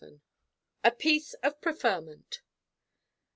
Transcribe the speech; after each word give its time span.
A 0.83 0.89
PIECE 0.89 1.35
OF 1.43 1.61
PREFERMENT. 1.61 2.41